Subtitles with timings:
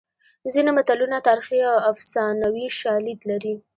[0.53, 3.55] ځینې متلونه تاریخي او افسانوي شالید لري